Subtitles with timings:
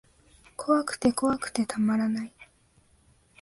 [0.55, 2.33] 怖くて怖くてたまらない